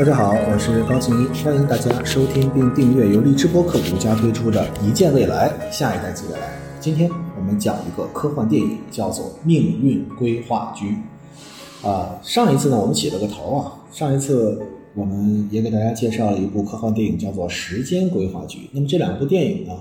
[0.00, 6.38] 大家好，我是高庆一，欢迎大家收听并订阅由荔枝播客独家推出的《一见未来，下一代即未来》。
[6.80, 10.96] 今天我们讲一个科幻电影，叫做《命运规划局》。
[11.86, 14.62] 啊，上一次呢，我们起了个头啊，上一次
[14.94, 18.60] 我们也给大家介绍了一部科幻电影，叫做《时间规划局》。
[18.72, 19.74] 那么这两部电影呢，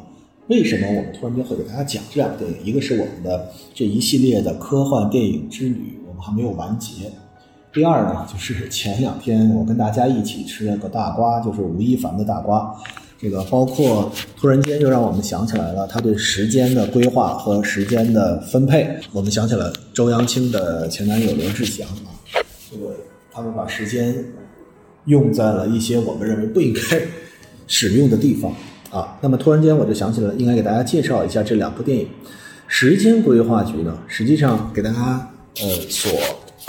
[0.48, 2.58] 为什么我们突然间会给大家讲这两部电影？
[2.66, 7.10] 一个是我们的这一系列的科幻电影之旅，我们还没有完结。
[7.72, 12.76] 第二呢，就是前两天我跟大家一起吃了个大瓜，就是吴亦凡的大瓜。
[13.22, 18.90] 这个包括突然间又让我们想起来了他对时间的规划和时间的分配。
[19.12, 22.10] 我们想起了周扬青的前男友罗志祥啊，
[22.72, 22.96] 这个
[23.32, 24.16] 他们把时间
[25.06, 27.02] 用在了一些我们认为不应该
[27.68, 28.52] 使用的地方
[28.90, 29.16] 啊。
[29.22, 32.08] 那么突然间我就想起了应该给大家介绍一下这两部电影。
[32.66, 35.30] 时间规划局呢，实际上给大家
[35.62, 36.12] 呃所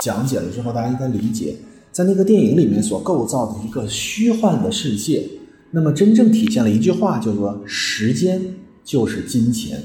[0.01, 1.55] 讲解了之后，大家应该理解，
[1.91, 5.23] 在那个电影里面所构造的一个虚幻的世界。
[5.69, 8.41] 那么，真正体现了一句话，叫做“时间
[8.83, 9.81] 就是金钱”。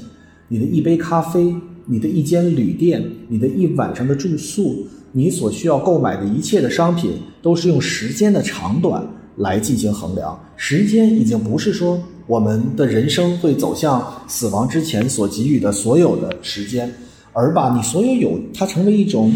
[0.49, 10.37] 你的一杯咖啡，你的一间旅店，你的一晚上的住宿，你所需要购买的一切的商品，都是用时间的长短来进行衡量。
[10.55, 16.91] 时间已经不是说我们的人生会走向死亡之前所给予的所有的时间，
[17.33, 19.31] 而把你所有有它成为一种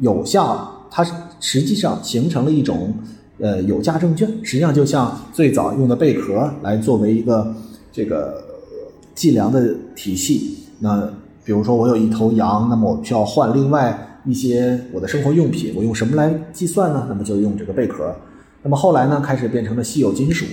[0.00, 1.04] 有效，它
[1.40, 2.94] 实际上形成了一种。
[3.40, 7.52] 呃，有价证券实际上就像最早用的贝壳来作为一个
[7.90, 8.40] 这个
[9.12, 10.56] 计量的体系。
[10.78, 11.12] 那
[11.44, 17.06] 比如说我有一头羊，那么我需要换另外一些我的生活用品，我用什么来计算呢？
[17.08, 18.14] 那么就用这个贝壳。
[18.62, 20.46] 那么后来呢，开始变成了稀有金属，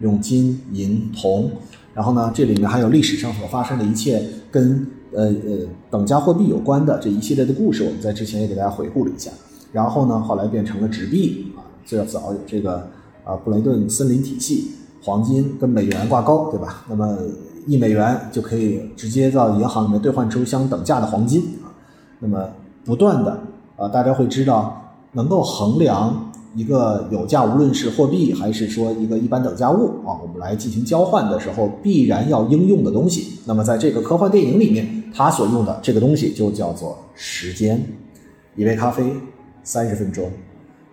[0.00, 1.50] 用金银铜。
[1.98, 9.32] 然后呢，这里面还有历史上所发生的一切跟呃呃等价货币有关的这一系列的故事，我们在之前也给大家回顾了一下。
[9.72, 11.66] 然后呢，后来变成了纸币啊。
[11.84, 12.88] 最早有这个
[13.24, 14.70] 啊，布雷顿森林体系，
[15.02, 16.84] 黄金跟美元挂钩，对吧？
[16.88, 17.18] 那么
[17.66, 21.74] 一美元就可以直接到银行里面兑换出相等价的黄金啊。
[22.20, 22.48] 那么
[22.84, 23.40] 不断的
[23.76, 33.38] 啊，大家会知道，能够衡量一个有价，无论是货币还是说一个一般等价物啊，我们来进行交换的时候，必然要应用的东西。
[33.44, 37.80] 那么在这个科幻电影里面，它所用的这个东西就叫做时间，
[38.56, 39.12] 一杯咖啡
[39.62, 40.30] 三十分钟。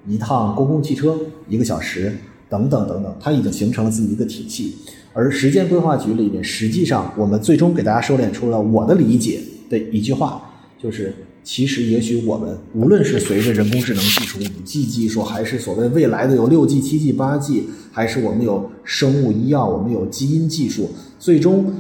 [0.07, 1.17] 一趟公共汽车
[1.49, 2.16] 一个小时，
[2.47, 4.75] 等等等等，它已经形成了自己一个体系。
[5.13, 11.11] 而时间规划局里面，实际上我们最终给大家收敛出了我的理解的一句话，就是
[11.45, 20.89] 其实也许我们无论是随着人工智能技术、五 G 技术，还是所谓未来的有六 G、七 G、八 G，还是我们有生物医药、我们有基因技术，
[21.19, 21.72] 最终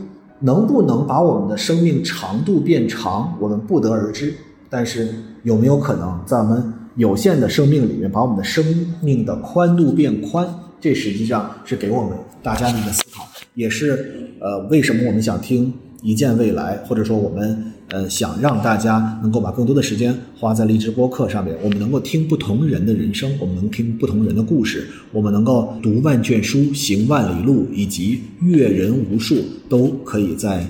[0.41, 4.35] 能不能把我们的生命长度变长，我们不得而知。
[4.69, 5.09] 但是
[5.41, 8.63] 有没有可能在我们有限的生命里面，把我们的生
[9.01, 10.47] 命的宽度变宽，
[10.79, 12.11] 这实际上是给我们
[12.43, 15.73] 大家的一个思考，也是呃为什么我们想听
[16.03, 29.35] 一见未来，或者说我们呃想让大家能够把更多的时间花在荔枝播客上面，我们能够听不同人的人生，我们能听不同人的故事，我们能够读万卷书，行万里路，以及阅人无数，
[29.69, 30.65] 都可以在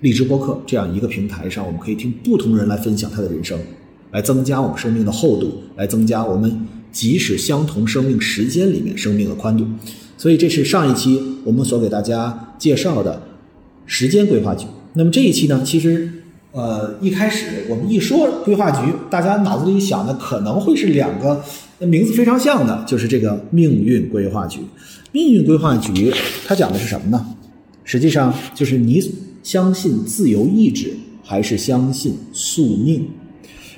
[0.00, 3.58] 荔枝播客这样一个平台上，我们可以听不同人来分享他的人生。
[4.12, 9.66] 来增加我们生命的厚度，来增加我们即使相同生命时间里面生命的宽度。
[10.18, 13.22] 所以这是上一期我们所给大家介绍的
[13.86, 14.66] 时间规划局。
[14.92, 16.12] 那么这一期呢，其实
[16.52, 21.42] 呃一开始我们一说规划局，大家脑子里想的可能会是两个
[21.78, 24.60] 名字非常像的，就是这个命运规划局。
[25.12, 26.12] 命运规划局
[26.46, 27.26] 它讲的是什么呢？
[27.84, 29.02] 实际上就是你
[29.42, 33.08] 相信自由意志，还是相信宿命？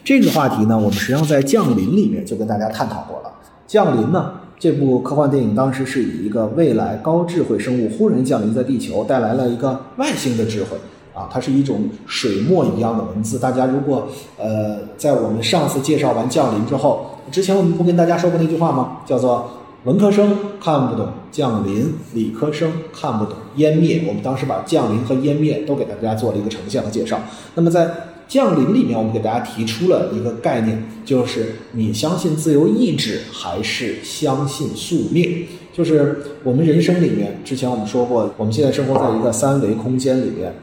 [0.04, 3.28] 这个话题呢，我们实际上在《降临》里面就跟大家探讨过了。
[3.66, 10.77] 《降临》呢，这部科幻电影当时是以一个未来高智慧生物忽然降临在地球，带来了一个外星的智慧
[11.15, 13.39] 啊，它是一种水墨一样的文字。
[13.39, 18.99] 大家如果呃，在我们上次介绍完《降临》之后，之前我们不跟大家说过那句话吗？
[19.07, 19.49] 叫做
[19.84, 24.03] 文科生看不懂降临，理科生看不懂湮灭。
[24.09, 27.21] 我们当时把降临和湮灭都给大家做了一个呈现和介绍。
[27.55, 27.89] 那么在
[28.27, 35.47] 降临里面，我们给大家提出了一个概念，就是你相信自由意志还是相信宿命？
[35.72, 40.55] 就是我们人生里面，之前我们说过，我们现在生活在一个三维空间里面，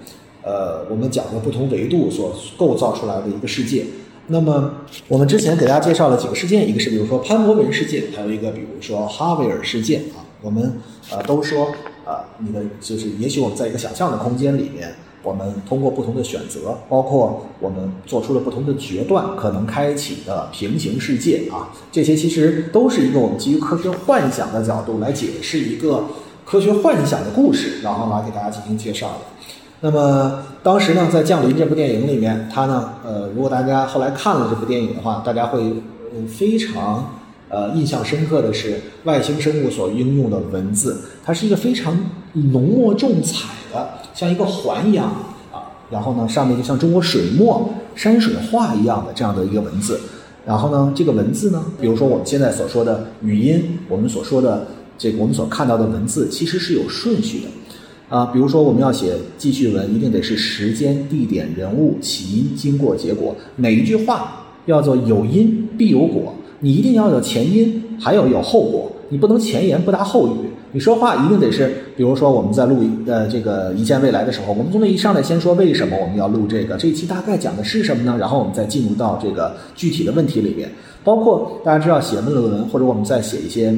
[0.44, 3.86] 呃，我们讲的不同维度所构造出来的一个世界。
[4.28, 4.74] 那么
[5.08, 10.26] 我们之前给大家介绍了几个事件，一个是比如说潘博文事件，还有一个比如说哈维尔事件啊。
[10.42, 10.80] 我们
[11.12, 11.68] 呃都说
[12.06, 14.94] 啊，你的就是也许我们在一个想象的空间里面。
[15.24, 26.06] 我们通过不同的选择，包括我们做出了不同的决断，可能开启的平行世界啊，这些其实都是一个我们基于科学幻想的角度来解释一个
[26.44, 29.20] 科学幻想的故事，然后来给大家进行介绍的。
[29.84, 35.74] 那么当时呢，在《降临》这部电影里面，它呢，呃，如果大家后来看了这部电影的话，大家会
[36.28, 37.18] 非常
[37.50, 41.98] 呃印象深刻的是外星生物所应用的文字，它是一个非常
[42.34, 45.08] 浓墨重彩的，像一个环一样
[45.52, 50.00] 啊，然后呢，上面就像中国水墨山水画一样的这样的一个文字，
[50.46, 54.68] 然后呢，这个文字呢，比如说我们现在所说的语音，我们所说的
[55.00, 57.48] 这个我们所看到的文字，其实是有顺序的。
[58.12, 70.32] 啊，比如说我们要写记叙文，一定得是时间、地点、人物、起因、经过、结果，每一句话要做有因必有果，你一定要有前因，还有有后果，你不能前言不搭后语。
[70.74, 72.78] 你说话一定得是，比如说我们在录
[73.08, 78.18] 呃这个一见未来的时候，我们从那一上来先说为什么我们要录这个，这一期大概讲的是什么呢？
[78.20, 80.70] 然后我们再进入到这个具体的问题里面，
[81.02, 83.70] 包括大家知道写论文或者我们在写一些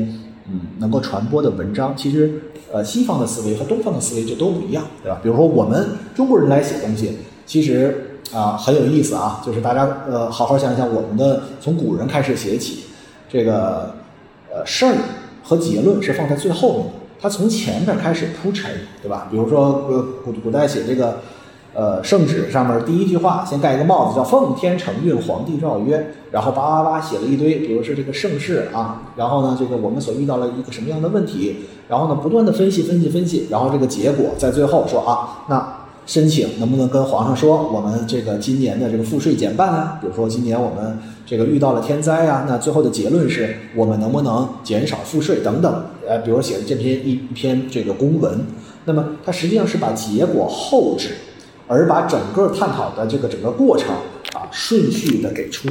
[0.51, 2.31] 嗯能够传播的文章，其实。
[2.73, 5.19] 呃，西方的思维和东方的思维就都不一样，对吧？
[5.21, 12.85] 比如说我们中国人来写东西，其实啊很有意思啊，就是大家呃好好想想，我们的从古人开始写起，
[13.29, 13.93] 这个
[14.51, 14.95] 呃事儿
[15.43, 18.71] 和结论是放在最后面的，他从前面开始铺陈，
[19.03, 19.27] 对吧？
[19.29, 21.19] 比如说呃古古代写这个。
[21.75, 31.55] 呃，圣旨上面第一句话先盖一个帽子，叫“奉天承运，皇帝诏曰”，然后叭叭叭写了一堆，比如是这个盛世啊，然后呢，这个我们所遇到了一个什么样的问题，
[31.87, 39.97] 然后呢，不断的分析分析分析，然后这个结果在最后说啊，那申请能不能跟皇上说，我们这个今年的这个赋税减半啊？
[39.99, 45.85] 比如说今年我们这个遇到了天灾啊，那最后的结论是我们能不能减少赋税等等？
[46.07, 48.45] 呃，比如写的这篇一一篇这个公文，
[48.85, 51.15] 那么它实际上是把结果后置。
[51.73, 53.89] 而把整个探讨的这个整个过程
[54.33, 55.67] 啊顺序的给出，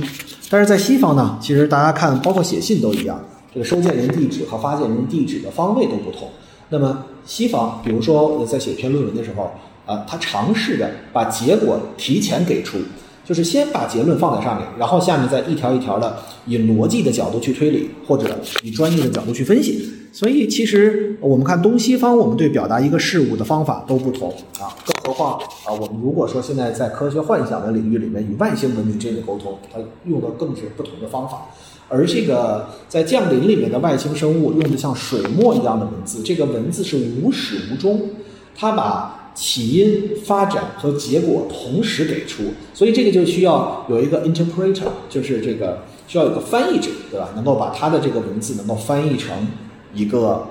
[0.51, 6.29] 但是在西方呢，其实大家看，包括写信都一样，这个收件人地址和发件人地址的方位都不同。
[6.71, 9.53] 那么西方，比如说在写一篇论文的时候
[9.87, 12.79] 啊，他尝试着把结果提前给出。
[13.25, 16.17] 就是先把结论放在上面，然后下面再一条一条的
[16.47, 19.89] 以逻辑的角度去推理，或者以专业的角度去分析。
[20.13, 24.29] 所以其实我们看东西方，我们对表达一个事物的方法都不同
[24.61, 31.47] 啊，更何况啊，我们如果说现在在科学幻想的领域里面与外星文明之间的沟通，它用的更是不同的方法。
[31.89, 38.11] 而这个在降临里面的外星生物用的像水墨一样的文字，这个文字是无始无终，
[38.55, 39.21] 它把。
[39.35, 42.43] 起因、发展和结果同时给出，
[42.75, 47.31] 所以这个就需要有一个 interpreter，就是这个需要有个翻译者，对吧？
[47.35, 49.49] 能够把他的这个文字能够翻译成
[49.95, 50.49] 一个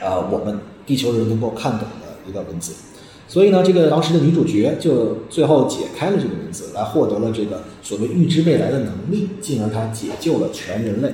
[0.00, 2.74] 呃我们地球人能够看懂的一个文字。
[3.26, 11.12] 所以呢，这个当时的女主角就最后解开了这个文字，来获得了这个所谓预知未来的能力，进而她解救了全人类。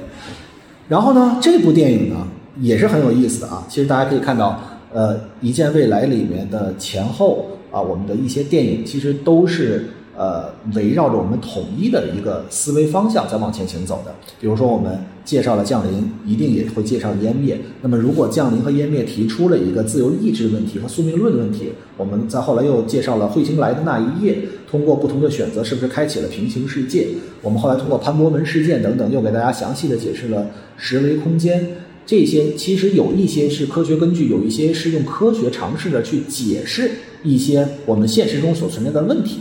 [0.88, 2.28] 然后呢，这部电影呢
[2.60, 4.62] 也是很有意思的啊，其实大家可以看到。
[4.92, 9.86] 呃，一见未来里面的前后啊，我们的一些电影其实都是
[10.16, 14.14] 呃围绕着我们统一的一个思维方向在往前行走的。
[14.38, 17.58] 比如说，我们介绍了降临，一定也会介绍湮灭。
[17.80, 24.38] 那么，如果降临和湮灭提出了一个自由意志问题和宿命论的问题，我们在后来又介绍了彗星来的那一夜，
[24.70, 27.08] 通过不同的选择，是不是开启了平行世界？
[27.40, 30.46] 我们后来通过潘博文事件等等，又给大家详细的解释了
[30.76, 31.66] 十维空间。
[32.04, 36.90] 这些其实有一些是科学根据，有一些是用科学尝试着去解释
[37.22, 39.40] 一些我们现实中所存在的问题，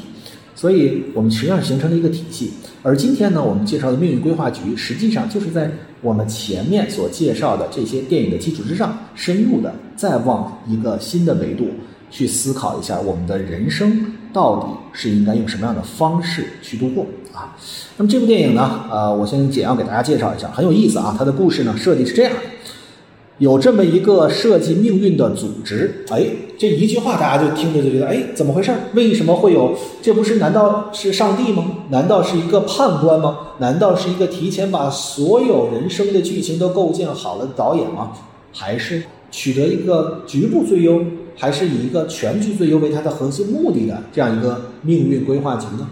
[0.56, 2.51] 所以我们实际上形成了一个体系。
[2.84, 11.68] 而今天呢，我们介绍的命运规划局，实际上就是在我们前面所介绍的这些电影的基础之上，深入的再往一个新的维度
[12.10, 17.06] 去思考一下我们的人生到底是应该用什么样的方式去度过。
[17.34, 17.56] 啊，
[17.98, 21.15] 那么这部电影呢，呃，我先简要给大家介绍一下，很有意思啊。
[21.18, 22.39] 它的故事呢设计是这样的：
[23.41, 26.24] 有这么一个设计命运的组织，哎，
[26.60, 28.71] 这一句话大家就听着就觉得，哎，怎么回事？
[28.93, 29.75] 为什么会有？
[30.00, 31.65] 这不是难道是上帝吗？
[31.89, 33.39] 难道是一个判官吗？
[33.57, 38.12] 难道是一个提前把所有人生的剧情都构建好了的导演吗？
[38.53, 41.03] 还是取得一个局部最优，
[41.36, 45.88] 还是以一个全局最优为它的核心目的的这样一个命运规划局呢？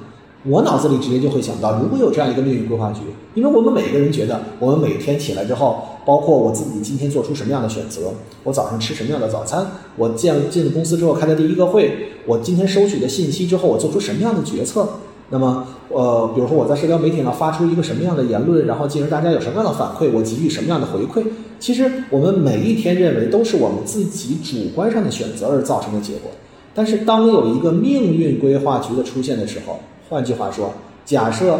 [0.46, 3.02] 我脑子里直接就会想到，如果有这样一个命运规划局，
[3.34, 8.14] 因为我们每个人觉得，我们每天起来之后，包括我自己今天做出什么样的选择，
[8.46, 9.66] 我早上吃什么样的早餐，
[9.98, 14.88] 我进进了公司之后开的第一个会，我今天收取的信息之后，我做出什么样的决策，
[15.30, 21.26] 那么，呃，比如说我在社交媒体上发出一个什么样的言论，然后进而大家有什么样的反馈，我给予什么样的回馈，
[21.60, 26.32] 其实我们每一天认为都是我们自己主观上的选择而造成的结果。
[26.74, 30.74] 但是当有一个命运规划局的出现的时候，换句话说，
[31.06, 31.60] 假设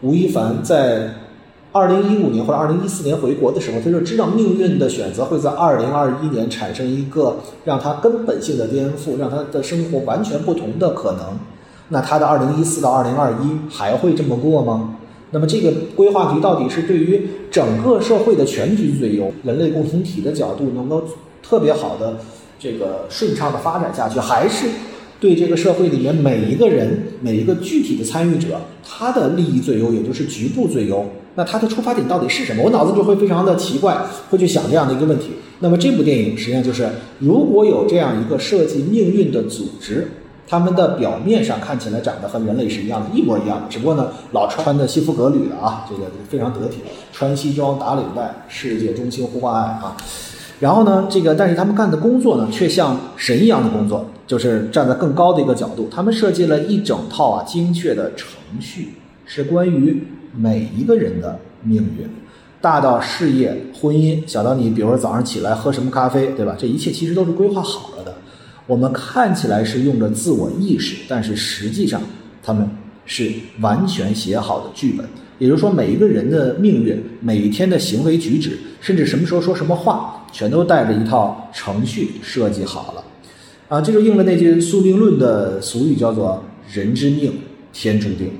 [0.00, 1.14] 吴亦凡在
[1.70, 11.38] 二零一五年或者二零一四年回国的时候，他就知道命运的选择会在二零二一年产生一个让他根本性的颠覆，让他的生活完全不同的可能。
[11.90, 14.96] 那他的二零一四到二零二一还会这么过吗？
[15.30, 21.04] 那么这个规划局到底是对于整个社会的全局最优、人类共同体的角度能够
[21.42, 22.16] 特别好的
[22.58, 24.66] 这个顺畅的发展下去，还是
[25.18, 31.04] 对这个社会里面每一个人、每一个具体的参与者他的利益最优，也就是局部最优？
[31.34, 32.62] 那他的出发点到底是什么？
[32.62, 33.96] 我脑子就会非常的奇怪，
[34.30, 35.30] 会去想这样的一个问题。
[35.60, 40.08] 那么这部电影实际上就是，如果有这样一个设计命运的组织。
[40.48, 46.76] 他们的表面上看起来长得和人类是一样的，一模一样的，只不过呢，老穿的西服革履的啊，这个非常得体，
[47.12, 49.96] 穿西装打领带，世界中心呼唤爱啊。
[50.60, 58.28] 然后呢，这个但是他们干的工作呢，却像神一样的工作，就是站在更高的一个角度，他们设计了一整套啊精确的程
[58.60, 58.88] 序，
[59.24, 60.02] 是关于
[60.34, 62.08] 每一个人的命运，
[62.60, 66.56] 大到事业、婚姻，小到你比如说早上起来喝什么咖啡，对吧？
[66.58, 68.14] 这一切其实都是规划好了的。
[68.66, 72.02] 我们看起来是用着自我意识，但是实际上
[72.42, 72.68] 他们
[73.04, 75.06] 是完全写好的剧本。
[75.38, 83.04] 也就是说，每一个人的命运、每一天的行为举止，甚至什么时候说什么话，全都带着一套程序设计好了。
[83.68, 86.42] 啊，这就应了那句宿命论的俗语，叫做
[86.72, 87.32] “人之命，
[87.72, 88.30] 天注定”，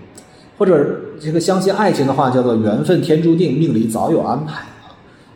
[0.59, 4.95] 或者这个相信爱情的话，叫做“缘分天注定，命里早有安排”啊。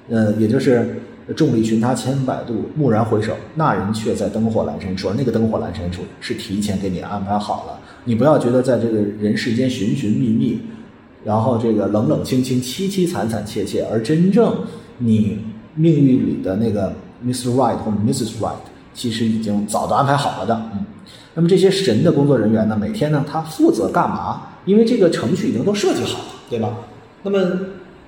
[0.08, 0.96] 呃，也就是。
[1.36, 5.10] 众里寻他千百度，蓦然回首，那人却在灯火阑珊处。
[5.16, 7.78] 那个灯火阑珊处是提前给你安排好了。
[8.04, 10.58] 你不要觉得在这个人世间寻寻觅觅，
[11.24, 14.52] 然后这个冷冷清清、凄凄惨惨切切，而真正
[14.98, 15.38] 你
[15.76, 16.92] 命运里的那个
[17.24, 17.50] Mr.
[17.50, 18.40] Right 或者 Mrs.
[18.40, 18.56] Right，
[19.00, 20.54] 其实已经早都安排好了的。
[20.74, 20.84] 嗯，
[21.32, 24.42] 那么这些神的工作人员呢，每天呢，他负责干嘛？
[24.66, 26.68] 因为这个程序已经都设计好了，对吧？
[27.22, 27.38] 那么。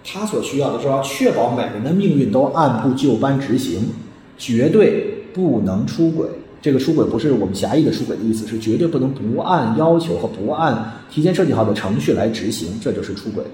[0.04, 3.88] 他所需要的是要确保每个人的命运都按部就班执行，
[4.36, 6.26] 绝对不能出轨。
[6.60, 13.44] 这个出轨不是我们狭义的出轨的意思，是绝对不能不按要求和不按提前设计好的程序来执行，这就是出轨。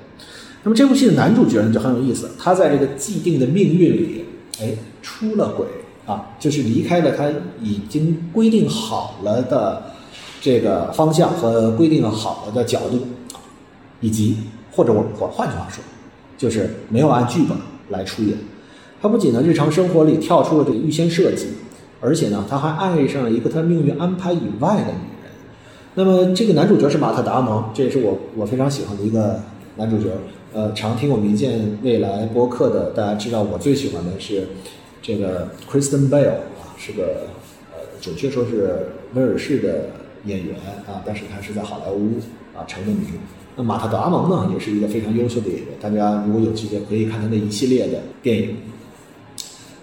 [0.62, 4.25] 那么这部戏的男主角呢就很有意思，他在这个既定的命运里，
[4.59, 4.71] 哎，
[5.02, 5.66] 出了轨
[6.09, 7.31] 啊，就是离开了他
[7.62, 9.81] 已经规定好了的
[10.41, 12.99] 这个方向和规定好了的角度，
[14.00, 14.38] 以及
[14.73, 15.81] 或者我们换换句话说。
[16.38, 18.38] 就是没有按剧本来出演，
[19.03, 21.49] 他不仅呢日常生活里跳出了这个预先设计，
[22.00, 25.33] 而且呢他还爱上了一个他命运安排以外的女人。
[25.97, 29.41] 那么这个男主角是马特·达蒙，这也是我我非常喜欢的一个
[29.79, 30.11] 男主角。
[30.53, 34.47] 呃，常听我们一见未来播客的大家知道，我最喜欢的是
[35.09, 37.29] 这个 Kristen Bell 啊，是个
[37.73, 39.87] 呃准确说是威尔士的
[40.27, 40.55] 演员
[40.87, 42.19] 啊，但是他是在好莱坞
[42.55, 43.07] 啊成了名。
[43.57, 45.69] 那马特·达蒙呢，也是一个非常优秀的演员。
[45.81, 48.55] 大家如果有机会，可以看他那一系列的电影。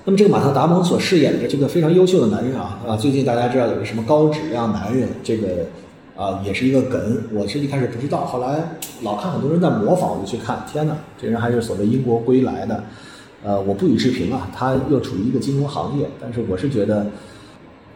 [0.03, 5.65] 那么，这个马特·达蒙所饰演的这个非常优秀的男人啊，啊，最近大家知道有个什么高质量男人，这个
[6.15, 7.23] 啊，也是一个梗。
[7.33, 10.63] 我是一开始不知道，后来老看很多人在模仿，我就去看。
[10.71, 12.83] 天哪，这人还是所谓英国归来的。
[13.45, 14.49] 呃，我不予置评啊。
[14.51, 17.05] 他又处于一个金融行业，但是我是觉得，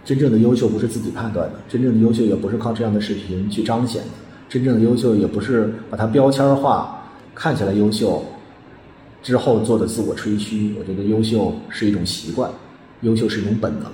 [0.06, 4.10] 真正的优秀不是自己判断的，真正的优秀也不是靠这样的视频去彰显的。
[4.48, 7.03] 真正的优秀也不是把它标签化，
[7.34, 8.24] 看起来优秀
[9.24, 10.75] 之后做的自我吹嘘。
[10.79, 12.51] 我觉得优秀是一种习惯，
[13.01, 13.91] 优秀是一种本能，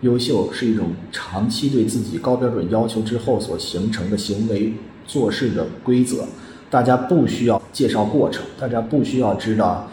[0.00, 4.72] 优秀是一种长期对自己高标准要求之后所形成的行为
[5.06, 6.24] 做事的规则。
[6.68, 9.88] 大家不需要介绍过程，大家不需要知道。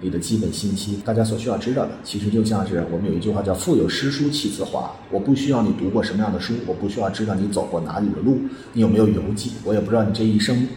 [0.00, 4.90] 你的基本信息，大家所需要知道的，其实就像是我们有一句话叫“腹有诗书气自华”。
[5.10, 8.38] 我不需要你读过什么样的书，我不需要知道你走过哪里的路，
[8.74, 10.68] 你有没有游记，我也不知道你这一生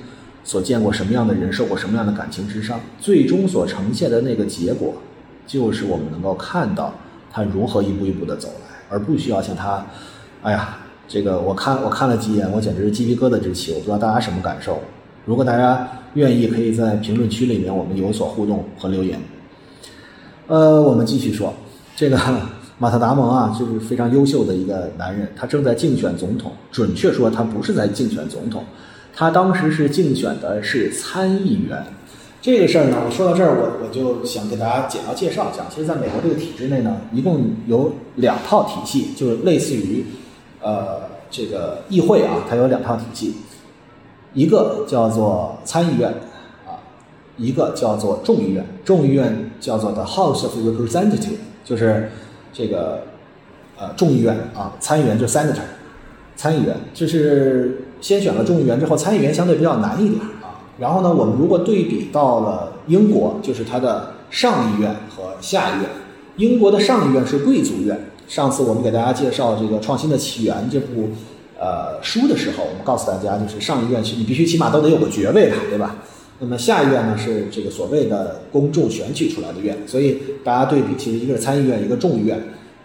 [0.43, 2.79] 所见过什么样的人，受过什么样的感情之伤。
[3.01, 4.93] 最终所呈现的那个结果，
[5.45, 6.93] 就是我们能够看到
[7.29, 9.85] 他如何一步一步的走来，而不需要像他，
[10.41, 13.73] 哎呀，这个我看我看了几眼，我简直是鸡皮疙瘩直起。
[13.73, 14.81] 我不知道大家什么感受。
[15.27, 19.19] 如果大家愿意，可以在评论区里面我们有所互动和留言。
[20.47, 21.53] 呃，我们继续说，
[21.97, 22.17] 这个
[22.79, 26.53] 马特达蒙啊，就是非常优秀的一个男人，他正在竞选总统。
[26.71, 28.63] 准确说，他不是在竞选总统，
[29.13, 31.83] 他当时是竞选的是参议员。
[32.41, 35.65] 这个事儿呢，我说到这儿，我我就想给大家简要介绍一下。
[35.69, 40.05] 其实，在美国这个体制内呢，一共有两套体系，就是类似于
[40.61, 43.33] 呃这个议会啊，它有两套体系。
[44.33, 46.09] 一个叫做参议院，
[46.65, 46.77] 啊，
[47.37, 48.65] 一个叫做众议院。
[48.85, 52.11] 众议院叫做 The House of Representatives，就是
[52.53, 53.03] 这个
[53.77, 55.55] 呃众议院啊，参议员就 senator，
[56.35, 60.61] 参议员就是先选了众议员之后，参议员相对比较难一点啊。
[60.77, 65.89] 然后呢，我们如果对比到了英国，就是它的上议院和下议院，
[66.35, 68.11] 英国的上议院是贵族院。
[68.27, 71.09] 上次我们给大家介绍这个《创新的起源》这部
[71.59, 75.95] 呃书的时候，我们告诉大家，就是上议院你必须起码都得有个爵位吧，对吧？
[76.39, 82.37] 那么下议院呢是这个所谓的公众选举出来的院，所以大家对比，其实一个是参议院，一个众议院，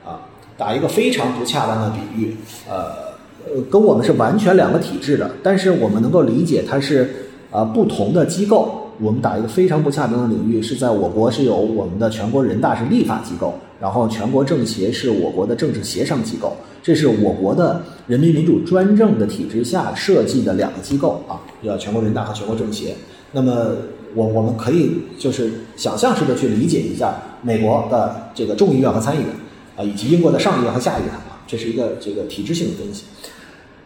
[0.05, 0.21] 啊，
[0.57, 2.35] 打一个非常不恰当的比喻，
[2.69, 3.13] 呃
[3.47, 8.79] 呃，跟我们是完全两个体制的，但是我们能够理解它是啊不同的机构。
[9.01, 13.53] 我们打一个非常不恰当的领域，是在我国是有我们的全国人大是立法机构，
[13.83, 22.95] 然后全国政协是我国的政治协商机构，这是我国的人民民主专政的体制下设计的两个机构啊，叫全国人大和全国政协。
[23.33, 23.73] 那么
[24.15, 27.13] 我我们可以就是想象式的去理解一下
[27.43, 29.29] 美国的这个众议院和参议院
[29.77, 33.07] 啊，以及英国的上议院和下议院啊，这是一个这个体制性的分析。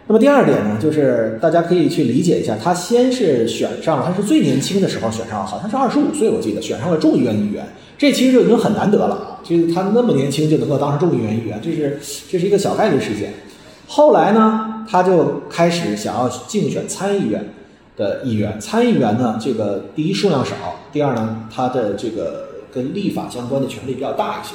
[0.09, 11.99] 那么第二点呢，就是大家可以去理解一下，他先是选上了，他是最年轻的时候选上，好像是二十五岁，我记得选上了众议院议员，这其实就已经很难得了啊，就是他那么年轻就能够当上众议院议员，这是
[12.29, 13.33] 这是一个小概率事件。
[13.87, 17.49] 后来呢，他就开始想要竞选参议院
[17.97, 20.55] 的议员，参议员呢，这个第一数量少，
[20.93, 24.55] 第二呢，他的这个跟立法相关的权力比较大一些，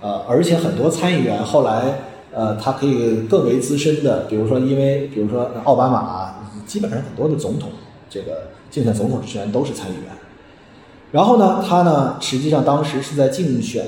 [0.00, 2.00] 呃，而且很多参议员后来。
[2.36, 6.34] 呃，他可以更为资深的，比如说，因为比如说奥巴马，
[6.66, 7.70] 基本上很多的总统，
[8.10, 10.06] 这个竞选总统之前都是参议员。
[11.12, 13.86] 然后呢，他呢，实际上当时是在竞选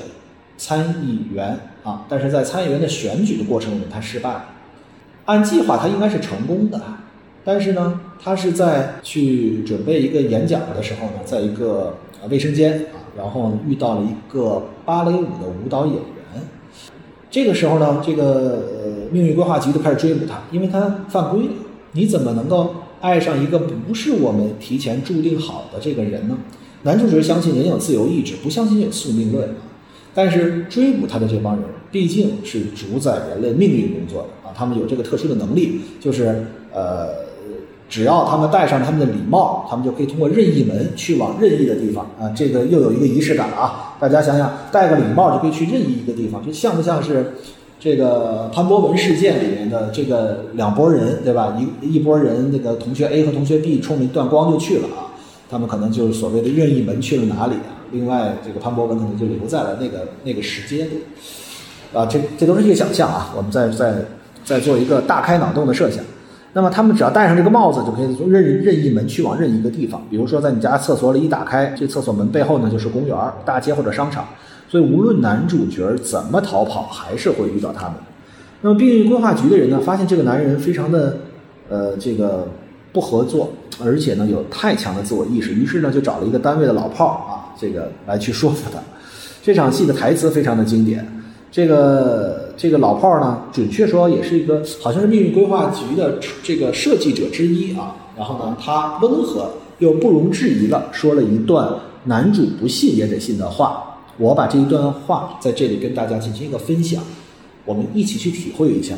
[0.57, 4.45] 参议员啊，但是在参议员的选举的过程里面，他失败了。
[5.25, 6.81] 按计划他应该是成功的，
[7.43, 11.97] 但是呢，他是在去准备一个演讲的时候呢，在一个
[12.29, 16.01] 卫生间啊，然后遇到了一个芭蕾舞的舞蹈演员。
[17.29, 21.51] 这个时候呢，这个呃命运规划局就开始追捕他，因为他犯规了。
[21.91, 26.37] 你怎么能够爱上一个不是我们提前注定好的这个人呢？
[26.83, 29.55] 男主角相信人有自由意志，不相信有宿命论。
[30.17, 37.27] 但是追捕他的这帮人毕竟是主宰人类命运工作的啊，他们有这个特殊的能力，就是呃。
[37.89, 42.27] 只要他们戴上他们的礼帽，他们就可以通过任意门去往任意的地方啊！
[42.35, 43.95] 这个又有一个仪式感啊！
[43.97, 47.31] 大家想想，戴个礼帽就可以去任意一个地方，这像不像是
[47.79, 51.57] 这个潘博文事件里面的这个两拨人，对吧？
[51.81, 55.06] 一一拨人，那个同学 A 和同学 B 冲着一段光就去了啊！
[55.49, 57.75] 他们可能就是所谓的任意门去了哪里啊？
[57.91, 60.87] 另外，这个潘博文可能就留在了那个那个时间
[61.93, 62.05] 啊！
[62.05, 63.33] 这这都是一个想象啊！
[63.35, 63.95] 我们再再
[64.43, 66.03] 再做一个大开脑洞的设想。
[66.53, 70.01] 那么他们只要戴上这个帽子，就可以从任任意门去往任意一个地方。
[70.09, 74.27] 比如说，在你家厕所里一打开，这厕所门背后呢就是公园、大街或者商场。
[74.67, 77.93] 所以，无论男主角怎么逃跑，还是会遇到他们。
[78.61, 81.17] 那么，命运规划局的人呢，发现这个男人非常的，
[81.69, 82.47] 呃，这个
[82.97, 88.79] 不合作，而且呢有太强的自我意识，于是呢就找了一个单位的老炮儿啊，这个来去说服他。
[89.43, 91.07] 这场戏的台词非常的经典。
[91.51, 97.95] 这个这个老炮儿呢，准确说也是一个，好像是命运规划局的这个设计者之一啊。
[98.17, 101.71] 然后呢，他温和又不容置疑的说了一段
[102.05, 103.83] 男主不信也得信的话。
[104.17, 107.03] 我把这一段话在这里跟大家进行一个分享，
[107.63, 108.95] 我们一起去体会一下。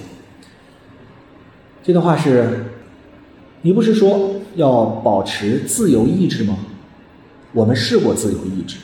[1.84, 2.64] 这段话是：
[3.62, 6.58] 你不是说要保持自由意志吗？
[7.54, 8.78] 我们试过自由意志，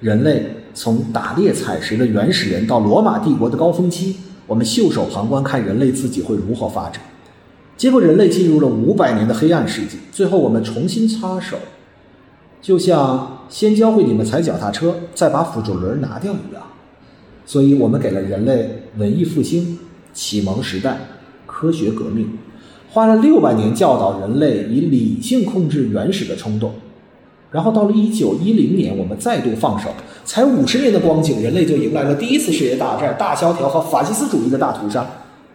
[0.00, 0.56] 人类。
[0.74, 7.02] 从打猎采食的原始人到罗马帝国的高峰期，我们袖手旁观，看人类自己会如何发展。
[7.76, 9.98] 结果，人类进入了五百年的黑暗世纪。
[10.10, 11.58] 最后，我们重新插手，
[12.62, 16.62] 就像先教会你们踩脚踏车，再把辅助轮拿掉一样。
[17.44, 19.78] 所以，我们给了人类文艺复兴、
[20.14, 21.00] 启蒙时代、
[21.44, 22.38] 科学革命，
[22.92, 26.74] 花了六百年教导人类以理性控制原始的冲动。
[27.50, 29.88] 然后到了一九一零年，我们再度放手，
[30.26, 35.06] 才五十年的光景，人类就迎来了第一次世界大战、大萧条和法西斯主义的大屠杀。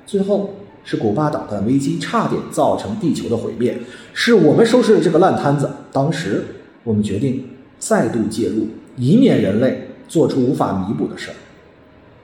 [0.06, 0.52] 最后
[0.84, 3.78] 是古巴导弹危机，差点造成地球的毁灭，
[4.14, 5.70] 是我们收拾了这个烂摊子。
[5.92, 6.44] 当时
[6.84, 7.44] 我们决定
[7.78, 11.36] 再度介入，以免人类做出无法弥补的事儿。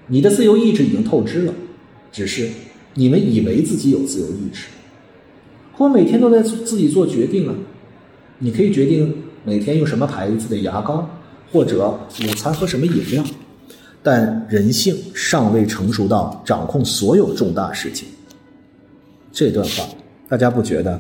[0.08, 1.54] 你的自由意志已经透支了，
[2.12, 2.50] 只是
[2.96, 4.66] 你们以为自己有自由意志，
[5.78, 7.56] 我每天都在自己做决定啊。
[8.40, 9.24] 你可以决定。
[9.46, 11.06] 每天用什么牌子的牙膏，
[11.52, 11.90] 或者
[12.22, 13.22] 午餐喝什么饮料，
[14.02, 18.08] 但人性尚未成熟到掌控所有重大事情。
[19.34, 19.84] 这段话
[20.30, 20.98] 大家不觉得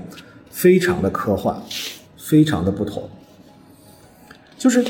[0.49, 1.55] 非常的科幻，
[2.17, 3.09] 非常的不同？
[4.57, 4.83] 就是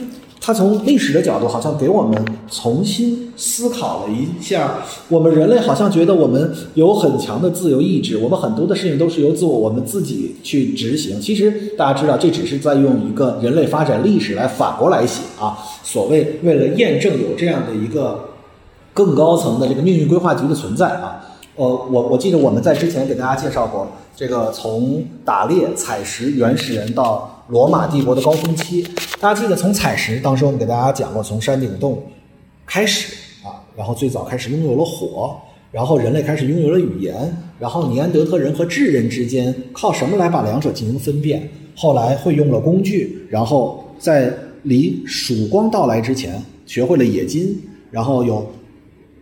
[0.46, 11.18] 他从历史的角度，好像给我们重新思考了一下，我们人类好像觉得我们有很强的自由意志，我们很多的事情都是由自我我们自己去执行。
[11.22, 15.58] 其实大家知道，这只是在用一个人类发展历史来反过来写啊。
[15.82, 18.26] 所谓为了验证有这样的一个
[18.94, 21.22] 更高层的这个命运规划局的存在啊。
[21.56, 28.86] 呃，我我记得我们在之前给大家介绍过，这个从打猎采食原始人到罗马帝国的高峰期，
[29.24, 32.04] 大家记得从采石，当时我们给大家讲过，从山顶洞
[32.66, 35.34] 开始啊，然后最早开始拥有了火，
[35.72, 41.50] 然后人类开始拥有了语言，然后尼安德特人和智人之间靠什么来把两者进行分辨？
[41.74, 44.30] 后来会用了工具，然后在
[44.64, 47.58] 离曙光到来之前学会了冶金，
[47.92, 48.46] 然后有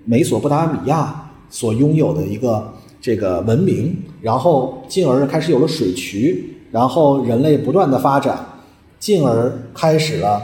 [0.03, 1.31] 美索不达米亚。
[1.51, 8.43] 所拥有的一个这个文明，然后进而开始有了水渠，然后人类不断的发展，
[9.01, 10.41] 进而开始了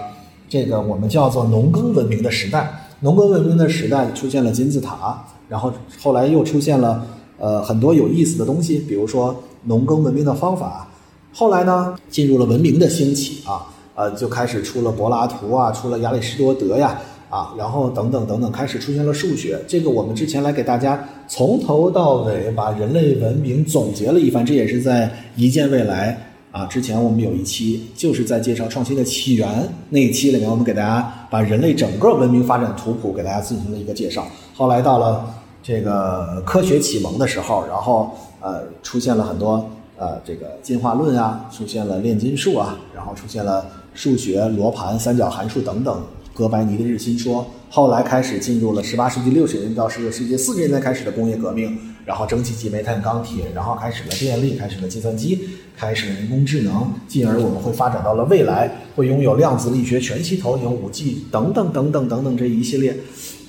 [0.50, 2.70] 这个我们叫做农耕文明的时代。
[3.02, 7.06] 农耕文明的时代出现了金字塔，然后后来又出现了
[7.38, 10.90] 呃很多有意思的东西，比如说农耕文明的方法。
[11.32, 17.00] 后来呢，进入了文明的兴起啊，呃就开始出了柏拉图啊，出了亚里士多德呀。
[17.30, 19.60] 啊，然后等等等等，开始出现了数学。
[19.68, 26.27] 这个我们之前来给大家从头到尾把人类文明总结了一番，这也是在一见未来
[26.58, 29.48] 啊之前我们有一期就是在介绍创新的起源
[29.92, 34.26] 那一期里面，我们给大家把人类整个文明发展图谱给大家进行了一个介绍。
[34.56, 46.02] 后来到了这个科学启蒙的时候，然后呃出现了很多呃这个进化论啊，出现了炼金术啊，然后出现了数学、罗盘、三角函数等等。
[46.34, 62.96] 哥白尼的日心说，后来开始进入了十八世纪六十年代到十九世纪四十年代开始的工业革命，然后蒸汽机、煤炭、钢铁，然后开始了电力，开始了计算机，开始了人工智能，进而我们会发展到了未来，会拥有量子力学、全息投影、五 G 等等等等等等这一系列。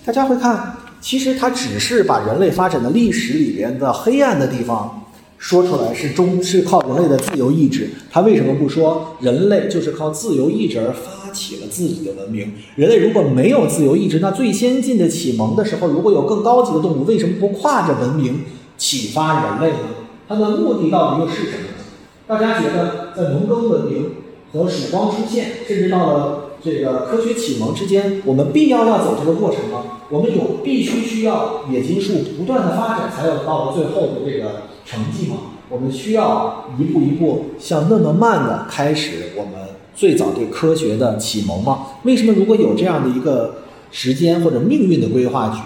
[0.04, 5.04] 大家会看，其实它只是把人类发展的历史里边的黑暗的地方
[5.38, 7.88] 说出来，是中是靠人类的自由意志。
[8.10, 11.17] 他为什么不说人类就是靠自由意志而发？
[11.38, 12.54] 起了自己的文明。
[12.74, 18.44] 人类如果没有自由意志，那最先进的启蒙的时候，如果有更高级的动物，为什么不跨着文明
[18.76, 19.78] 启发人类呢？
[20.26, 21.68] 它的目的到底又是什么？
[22.26, 24.10] 大家觉得，在农耕文明
[24.52, 29.84] 和曙光出现，甚至到了这个科学启蒙之间，我们必要要走这个过程吗？
[30.10, 35.36] 我们有必须需要冶金术不断的发展，才有到了最后的这个成绩吗？
[35.68, 39.52] 我们需要一步一步像那么慢的开始，我们。
[39.98, 41.86] 最早对科学的启蒙吗？
[42.04, 45.58] 为什么如果有这样的一个时间或者命运的规划局，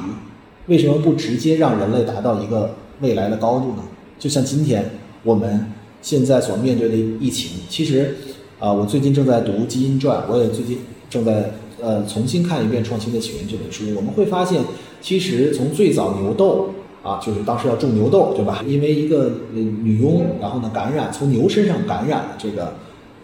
[0.68, 3.82] 为什么不直接让人类达到一个未来的高度呢？
[4.18, 4.90] 就像今天
[5.22, 5.66] 我们
[6.00, 8.16] 现在所面对的疫情，其实
[8.58, 10.78] 啊，我最近正在读《基因传》，我也最近
[11.10, 13.84] 正在呃重新看一遍《创新的起源》这本书。
[13.94, 14.62] 我们会发现，
[15.02, 16.70] 其实从最早牛痘
[17.02, 18.62] 啊，就是当时要种牛痘，对吧？
[18.66, 22.74] 因为一个女佣，然后呢感染，从牛身上感染了这个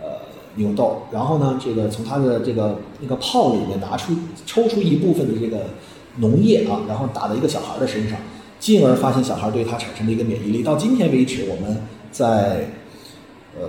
[0.00, 0.08] 呃。
[0.56, 4.12] 牛痘，然后呢，这个从他的这个那个泡里面拿出
[4.44, 5.66] 抽出一部分的这个
[6.20, 8.18] 脓液啊，然后打在一个小孩的身上，
[8.58, 10.64] 进而发现小孩对他产生了一个免疫力。
[10.64, 12.70] 到今天为止，我们在
[13.56, 13.68] 呃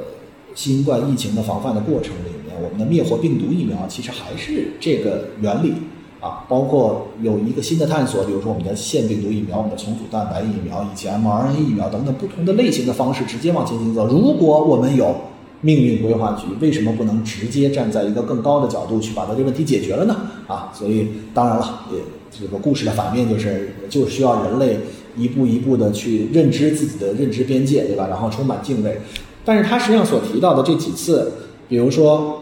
[0.56, 5.74] 新冠疫情的防范的过程里面，我们的灭活病毒疫苗其实还是这个原理
[6.20, 6.46] 啊。
[6.48, 14.08] 包括有一个新的探索，比如说我们的腺病毒疫苗、我们的重组蛋白疫苗以及 mRNA 疫苗等等不同的类型的方式直接往前行走。
[14.08, 15.16] 如果我们有
[15.62, 20.16] 命运规划局为什么不能直接站在一个更高的角度去把它这个问题解决了呢？
[20.48, 22.00] 啊，所以当然了，也
[22.32, 24.80] 这个故事的反面就是，就需要人类
[25.18, 28.08] 一步一步的去认知自己的认知边界，对吧？
[28.08, 29.02] 然后充满敬畏。
[29.44, 31.34] 但是他实际上所提到的这几次，
[31.68, 32.42] 比如说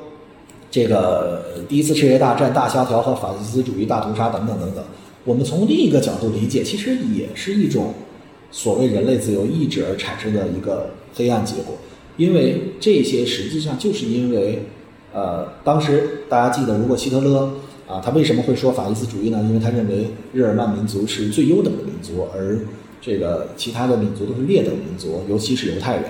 [0.69, 4.83] 这个第一次世界大战大萧条和法西斯主义大屠杀等等等等，
[5.23, 7.93] 我们从另一个角度理解，其实也是一种
[8.51, 11.75] 所谓人类自由意志而产生的一个黑暗结果。
[12.17, 14.63] 因为这些实际上就是因为，
[15.13, 17.51] 呃，当时大家记得，如果希特勒
[17.87, 19.39] 啊，他为什么会说法西斯主义呢？
[19.47, 22.59] 因为他认为日耳曼民族是最优等的民族，而
[22.99, 26.05] 这个其他的民族都是劣等民族，尤其是犹太人，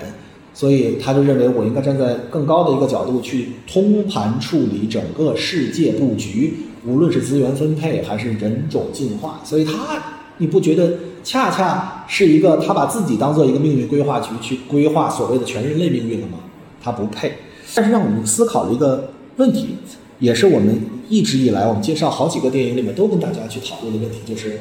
[0.58, 6.52] 所以他就认为我应该站在更高的一个角度去通盘处理整个世界布局，
[6.84, 10.02] 无论是资源分配还是人种进化，所以他，
[10.38, 10.94] 你不觉得？
[11.24, 16.38] 恰恰是一个他把自己当做一个命运规划局去规划所谓的全人类命运了吗？
[16.80, 17.32] 他不配。
[17.74, 19.74] 但是让我们思考了一个问题，
[20.20, 24.60] 也是我们一直以来我们介绍好几个电影里面都跟大家去讨论的问题，就是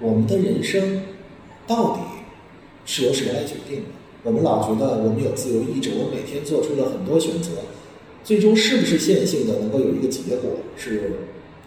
[0.00, 1.02] 我们的人生
[1.66, 2.00] 到底
[2.84, 3.99] 是由谁来决定的？
[4.22, 7.50] 我们老觉得我们有自由意志，我们每天做出了很多选择，
[8.22, 10.50] 最终是不是线性的能够有一个结果？
[10.76, 11.12] 是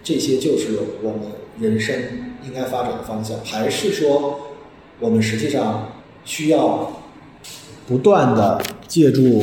[0.04, 1.22] 这些就是我们
[1.60, 1.96] 人生
[2.46, 4.40] 应该发展的方向，还是说
[5.00, 5.88] 我们实际上
[6.26, 6.92] 需要
[7.88, 9.42] 不断的借助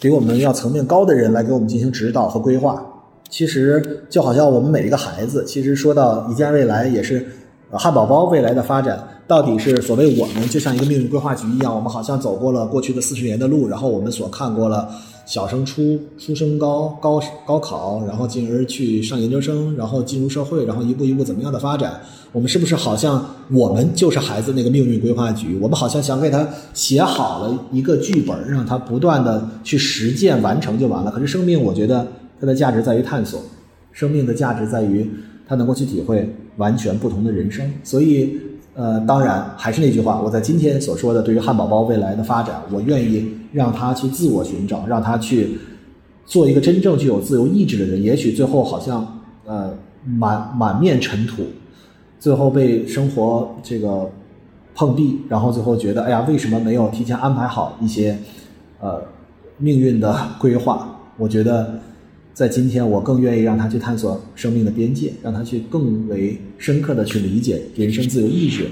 [0.00, 2.84] 比我们要层面高的人来给我们进行指导和规划？
[3.28, 7.26] 其实就好像我们每一个孩子，其实说到一见未来，也是
[7.70, 9.17] 汉堡包未来的发展。
[9.28, 14.88] 到底是所谓我们就像一个命运规划局一样，我们好像走过了过去的四十年的路，然后我们所看过了
[15.26, 22.00] 小升初、初升高、高高考，然后进而去上研究生，然后进入社会，然后一步一步怎么样的发展？
[22.32, 25.58] 我们是不是好像我们就是孩子那个命运规划局？
[25.60, 31.10] 我们好像想给他写好了一个剧本，让他不断的去实践完成就完了。
[31.10, 32.08] 可是生命，我觉得
[32.40, 33.38] 它的价值在于探索，
[33.92, 35.06] 生命的价值在于
[35.46, 38.40] 他能够去体会完全不同的人生，所以。
[38.78, 45.58] 呃，当然还是那句话，我在今天所说的，对于汉堡包未来的发展，我愿意让他去自我寻找，让他去
[46.24, 48.00] 做一个真正具有自由意志的人。
[48.00, 51.42] 也许最后好像呃满满面尘土，
[52.20, 54.08] 最后被生活这个
[54.76, 58.16] 碰壁，然后最后觉得，哎呀，为什么没有提前安排好一些
[58.80, 59.02] 呃
[59.56, 60.96] 命运的规划？
[61.16, 61.80] 我觉得。
[62.38, 68.68] 在今天，我更愿意让他去探索生命的边界，让他去更为深刻的去理解人生自由意志，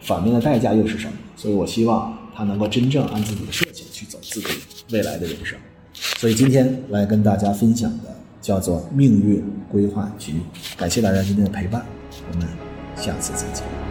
[0.00, 1.12] 反面的代价又是什么？
[1.34, 4.46] 所以我希望他能够真正按自己的设计去走自己
[4.92, 5.58] 未来的人生。
[5.92, 10.34] 所以今天来跟大家分享的叫做命运规划局。
[10.76, 11.84] 感谢大家今天的陪伴，
[12.30, 12.46] 我们
[12.94, 13.89] 下次再见。